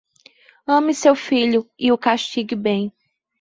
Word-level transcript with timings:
Ame 0.65 0.95
seu 0.95 1.15
filho 1.15 1.69
e 1.77 1.91
o 1.91 1.95
castigue 1.97 2.55
bem. 2.55 2.91